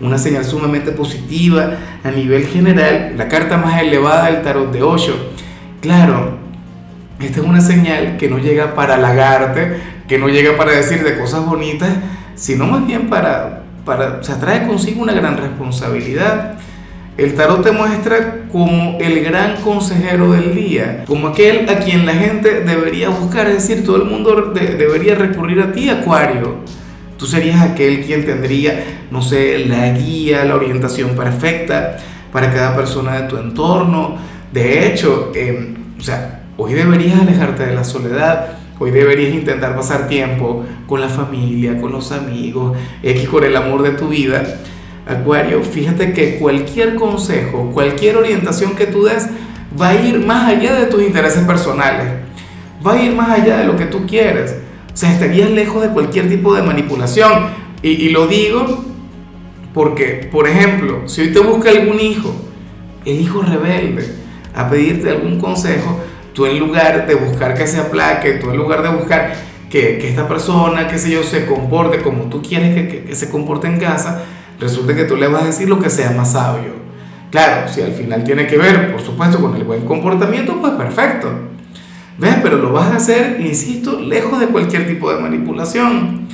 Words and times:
una 0.00 0.18
señal 0.18 0.44
sumamente 0.44 0.92
positiva 0.92 1.72
a 2.04 2.10
nivel 2.10 2.46
general, 2.46 3.14
la 3.16 3.28
carta 3.28 3.56
más 3.56 3.80
elevada 3.80 4.26
del 4.26 4.42
tarot 4.42 4.72
de 4.72 4.82
Osho. 4.82 5.14
Claro, 5.80 6.38
esta 7.20 7.40
es 7.40 7.46
una 7.46 7.60
señal 7.60 8.16
que 8.18 8.28
no 8.28 8.38
llega 8.38 8.74
para 8.74 8.94
halagarte, 8.94 9.80
que 10.06 10.18
no 10.18 10.28
llega 10.28 10.56
para 10.56 10.72
decirte 10.72 11.18
cosas 11.18 11.46
bonitas, 11.46 11.90
sino 12.34 12.66
más 12.66 12.86
bien 12.86 13.08
para, 13.08 13.62
para, 13.84 14.22
se 14.22 14.34
trae 14.34 14.66
consigo 14.66 15.02
una 15.02 15.14
gran 15.14 15.36
responsabilidad. 15.36 16.58
El 17.16 17.34
tarot 17.34 17.62
te 17.62 17.72
muestra 17.72 18.42
como 18.52 18.98
el 19.00 19.24
gran 19.24 19.62
consejero 19.62 20.32
del 20.32 20.54
día, 20.54 21.04
como 21.06 21.28
aquel 21.28 21.66
a 21.70 21.78
quien 21.78 22.04
la 22.04 22.12
gente 22.12 22.60
debería 22.60 23.08
buscar, 23.08 23.46
es 23.46 23.66
decir, 23.66 23.86
todo 23.86 23.96
el 23.96 24.04
mundo 24.04 24.52
debería 24.52 25.14
recurrir 25.14 25.60
a 25.62 25.72
ti, 25.72 25.88
Acuario. 25.88 26.58
Tú 27.18 27.26
serías 27.26 27.62
aquel 27.62 28.04
quien 28.04 28.26
tendría, 28.26 29.06
no 29.10 29.22
sé, 29.22 29.64
la 29.66 29.90
guía, 29.92 30.44
la 30.44 30.54
orientación 30.54 31.16
perfecta 31.16 31.96
para 32.30 32.52
cada 32.52 32.76
persona 32.76 33.22
de 33.22 33.28
tu 33.28 33.38
entorno. 33.38 34.16
De 34.52 34.86
hecho, 34.86 35.32
em, 35.34 35.74
o 35.98 36.02
sea, 36.02 36.42
hoy 36.58 36.74
deberías 36.74 37.20
alejarte 37.20 37.66
de 37.66 37.74
la 37.74 37.84
soledad, 37.84 38.58
hoy 38.78 38.90
deberías 38.90 39.34
intentar 39.34 39.74
pasar 39.74 40.08
tiempo 40.08 40.64
con 40.86 41.00
la 41.00 41.08
familia, 41.08 41.80
con 41.80 41.92
los 41.92 42.12
amigos, 42.12 42.76
X 43.02 43.28
con 43.28 43.44
el 43.44 43.56
amor 43.56 43.82
de 43.82 43.92
tu 43.92 44.08
vida. 44.08 44.44
Acuario, 45.06 45.62
fíjate 45.62 46.12
que 46.12 46.36
cualquier 46.36 46.96
consejo, 46.96 47.70
cualquier 47.72 48.16
orientación 48.16 48.74
que 48.74 48.86
tú 48.86 49.04
des 49.04 49.28
va 49.80 49.90
a 49.90 49.94
ir 49.94 50.18
más 50.18 50.50
allá 50.50 50.74
de 50.74 50.86
tus 50.86 51.02
intereses 51.02 51.44
personales, 51.44 52.06
va 52.86 52.94
a 52.94 53.02
ir 53.02 53.14
más 53.14 53.30
allá 53.30 53.58
de 53.58 53.64
lo 53.64 53.76
que 53.76 53.86
tú 53.86 54.06
quieres. 54.06 54.65
Sea, 54.96 55.12
estarías 55.12 55.50
lejos 55.50 55.82
de 55.82 55.90
cualquier 55.90 56.26
tipo 56.26 56.54
de 56.54 56.62
manipulación. 56.62 57.48
Y, 57.82 58.08
lo 58.08 58.26
digo 58.26 58.82
porque, 59.74 60.26
por 60.32 60.48
ejemplo, 60.48 61.02
si 61.04 61.20
hoy 61.20 61.32
te 61.34 61.38
busca 61.38 61.68
algún 61.68 62.00
hijo, 62.00 62.34
el 63.04 63.20
hijo 63.20 63.42
rebelde, 63.42 64.10
a 64.54 64.70
pedirte 64.70 65.10
algún 65.10 65.38
consejo, 65.38 66.00
tú 66.32 66.46
en 66.46 66.58
lugar 66.58 67.06
de 67.06 67.14
buscar 67.14 67.54
que 67.54 67.66
se 67.66 67.78
aplaque, 67.78 68.32
tú 68.40 68.48
en 68.50 68.56
lugar 68.56 68.82
de 68.82 68.88
buscar 68.88 69.34
que, 69.68 69.98
que 69.98 70.08
esta 70.08 70.26
persona, 70.26 70.88
qué 70.88 70.96
sé 70.96 71.10
yo, 71.10 71.22
se 71.22 71.44
comporte 71.44 72.00
como 72.00 72.24
tú 72.30 72.40
quieres 72.40 72.74
que, 72.74 73.04
que, 73.04 73.14
se 73.14 73.28
comporte 73.28 73.66
en 73.66 73.78
casa, 73.78 74.24
resulta 74.58 74.96
que 74.96 75.04
tú 75.04 75.14
le 75.14 75.28
vas 75.28 75.42
a 75.42 75.46
decir 75.46 75.68
lo 75.68 75.78
que 75.78 75.90
sea 75.90 76.10
más 76.12 76.32
sabio. 76.32 76.72
Claro, 77.30 77.68
si 77.68 77.82
al 77.82 77.92
final 77.92 78.24
tiene 78.24 78.46
que 78.46 78.56
ver, 78.56 78.92
por 78.92 79.02
supuesto, 79.02 79.38
con 79.40 79.54
el 79.56 79.64
buen 79.64 79.84
comportamiento, 79.84 80.58
pues 80.58 80.72
perfecto. 80.72 81.28
¿Ves? 82.18 82.36
Pero 82.42 82.56
lo 82.58 82.72
vas 82.72 82.92
a 82.92 82.96
hacer, 82.96 83.40
insisto, 83.40 84.00
lejos 84.00 84.40
de 84.40 84.46
cualquier 84.46 84.86
tipo 84.86 85.12
de 85.12 85.20
manipulación. 85.20 86.26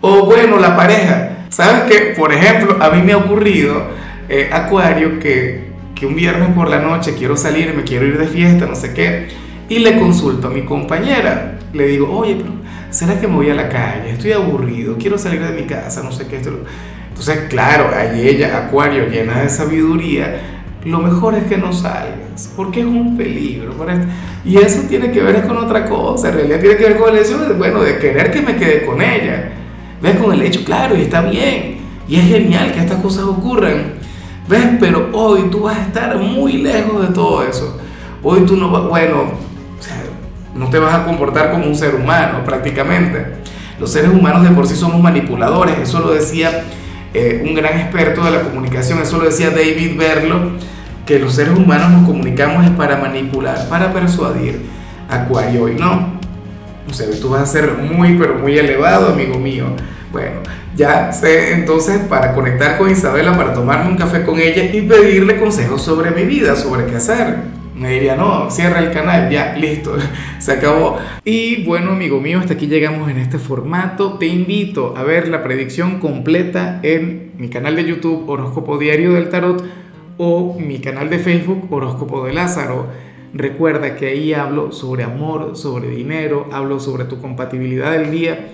O 0.00 0.26
bueno, 0.26 0.58
la 0.58 0.76
pareja. 0.76 1.46
¿Sabes 1.48 1.82
que 1.82 2.14
Por 2.14 2.32
ejemplo, 2.32 2.76
a 2.80 2.90
mí 2.90 3.02
me 3.02 3.12
ha 3.12 3.16
ocurrido, 3.16 3.86
eh, 4.28 4.50
Acuario, 4.52 5.18
que, 5.20 5.68
que 5.94 6.06
un 6.06 6.16
viernes 6.16 6.50
por 6.50 6.68
la 6.68 6.80
noche 6.80 7.14
quiero 7.16 7.36
salir, 7.36 7.72
me 7.74 7.84
quiero 7.84 8.04
ir 8.06 8.18
de 8.18 8.26
fiesta, 8.26 8.66
no 8.66 8.74
sé 8.74 8.92
qué, 8.92 9.28
y 9.68 9.78
le 9.78 9.98
consulto 9.98 10.48
a 10.48 10.50
mi 10.50 10.62
compañera. 10.62 11.58
Le 11.72 11.86
digo, 11.86 12.10
oye, 12.10 12.36
pero 12.36 12.52
¿será 12.90 13.20
que 13.20 13.26
me 13.26 13.34
voy 13.34 13.50
a 13.50 13.54
la 13.54 13.68
calle? 13.68 14.10
Estoy 14.10 14.32
aburrido, 14.32 14.96
quiero 14.98 15.16
salir 15.16 15.44
de 15.44 15.52
mi 15.52 15.66
casa, 15.66 16.02
no 16.02 16.12
sé 16.12 16.26
qué. 16.26 16.36
Entonces, 16.36 17.44
claro, 17.48 17.90
ahí 17.96 18.28
ella, 18.28 18.58
Acuario, 18.66 19.06
llena 19.06 19.42
de 19.42 19.48
sabiduría, 19.48 20.63
lo 20.84 20.98
mejor 20.98 21.34
es 21.34 21.44
que 21.44 21.56
no 21.56 21.72
salgas, 21.72 22.52
porque 22.56 22.80
es 22.80 22.86
un 22.86 23.16
peligro. 23.16 23.74
Y 24.44 24.58
eso 24.58 24.82
tiene 24.88 25.10
que 25.10 25.22
ver 25.22 25.46
con 25.46 25.56
otra 25.56 25.86
cosa, 25.86 26.28
en 26.28 26.34
realidad 26.34 26.60
tiene 26.60 26.76
que 26.76 26.84
ver 26.84 26.98
con 26.98 27.14
el 27.14 27.22
hecho 27.22 27.38
de, 27.38 27.54
bueno, 27.54 27.82
de 27.82 27.98
querer 27.98 28.30
que 28.30 28.42
me 28.42 28.56
quede 28.56 28.84
con 28.84 29.00
ella. 29.00 29.52
¿Ves? 30.02 30.16
Con 30.16 30.32
el 30.32 30.42
hecho, 30.42 30.64
claro, 30.64 30.96
y 30.96 31.02
está 31.02 31.22
bien, 31.22 31.78
y 32.06 32.16
es 32.16 32.28
genial 32.28 32.72
que 32.72 32.80
estas 32.80 33.00
cosas 33.00 33.24
ocurran. 33.24 33.94
¿Ves? 34.46 34.68
Pero 34.78 35.08
hoy 35.14 35.48
tú 35.50 35.62
vas 35.62 35.78
a 35.78 35.82
estar 35.82 36.18
muy 36.18 36.54
lejos 36.54 37.08
de 37.08 37.14
todo 37.14 37.42
eso. 37.42 37.80
Hoy 38.22 38.40
tú 38.40 38.56
no 38.56 38.70
vas, 38.70 38.88
bueno, 38.88 39.32
no 40.54 40.68
te 40.68 40.78
vas 40.78 40.94
a 40.94 41.04
comportar 41.04 41.50
como 41.50 41.66
un 41.66 41.74
ser 41.74 41.94
humano 41.94 42.44
prácticamente. 42.44 43.26
Los 43.80 43.90
seres 43.90 44.10
humanos 44.10 44.44
de 44.44 44.50
por 44.50 44.66
sí 44.66 44.76
somos 44.76 45.02
manipuladores, 45.02 45.78
eso 45.78 46.00
lo 46.00 46.12
decía 46.12 46.64
eh, 47.14 47.42
un 47.44 47.54
gran 47.54 47.78
experto 47.78 48.24
de 48.24 48.32
la 48.32 48.42
comunicación, 48.42 49.00
eso 49.00 49.18
lo 49.18 49.24
decía 49.24 49.50
David 49.50 49.96
Berlo 49.96 50.52
que 51.06 51.18
los 51.18 51.34
seres 51.34 51.56
humanos 51.56 51.90
nos 51.90 52.06
comunicamos 52.06 52.64
es 52.64 52.70
para 52.70 52.96
manipular, 52.96 53.68
para 53.68 53.92
persuadir. 53.92 54.62
Acuario 55.08 55.64
hoy 55.64 55.74
no. 55.74 56.18
O 56.88 56.92
sea, 56.92 57.06
tú 57.20 57.30
vas 57.30 57.42
a 57.42 57.46
ser 57.46 57.72
muy, 57.72 58.16
pero 58.18 58.38
muy 58.38 58.58
elevado, 58.58 59.12
amigo 59.12 59.38
mío. 59.38 59.66
Bueno, 60.12 60.40
ya 60.76 61.12
sé 61.12 61.52
entonces 61.52 61.98
para 62.08 62.34
conectar 62.34 62.78
con 62.78 62.90
Isabela, 62.90 63.36
para 63.36 63.52
tomarme 63.52 63.90
un 63.90 63.96
café 63.96 64.24
con 64.24 64.38
ella 64.38 64.64
y 64.64 64.82
pedirle 64.82 65.38
consejos 65.38 65.82
sobre 65.82 66.10
mi 66.10 66.24
vida, 66.24 66.56
sobre 66.56 66.86
qué 66.86 66.96
hacer. 66.96 67.63
Me 67.74 67.90
diría, 67.90 68.14
no, 68.14 68.50
cierra 68.52 68.78
el 68.78 68.92
canal, 68.92 69.28
ya, 69.30 69.56
listo, 69.56 69.96
se 70.38 70.52
acabó. 70.52 70.98
Y 71.24 71.64
bueno, 71.64 71.90
amigo 71.90 72.20
mío, 72.20 72.38
hasta 72.38 72.54
aquí 72.54 72.68
llegamos 72.68 73.10
en 73.10 73.18
este 73.18 73.38
formato. 73.38 74.14
Te 74.14 74.26
invito 74.26 74.94
a 74.96 75.02
ver 75.02 75.26
la 75.26 75.42
predicción 75.42 75.98
completa 75.98 76.78
en 76.84 77.32
mi 77.36 77.48
canal 77.48 77.74
de 77.74 77.84
YouTube 77.84 78.28
Horóscopo 78.28 78.78
Diario 78.78 79.14
del 79.14 79.28
Tarot 79.28 79.64
o 80.18 80.56
mi 80.58 80.78
canal 80.78 81.10
de 81.10 81.18
Facebook 81.18 81.66
Horóscopo 81.68 82.24
de 82.24 82.32
Lázaro. 82.32 82.86
Recuerda 83.32 83.96
que 83.96 84.06
ahí 84.06 84.32
hablo 84.32 84.70
sobre 84.70 85.02
amor, 85.02 85.56
sobre 85.56 85.88
dinero, 85.88 86.48
hablo 86.52 86.78
sobre 86.78 87.06
tu 87.06 87.20
compatibilidad 87.20 87.90
del 87.90 88.12
día. 88.12 88.50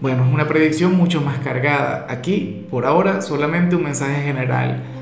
Bueno, 0.00 0.24
es 0.26 0.32
una 0.32 0.48
predicción 0.48 0.96
mucho 0.96 1.20
más 1.20 1.38
cargada. 1.40 2.06
Aquí, 2.08 2.66
por 2.70 2.86
ahora, 2.86 3.20
solamente 3.20 3.76
un 3.76 3.84
mensaje 3.84 4.22
general. 4.22 4.82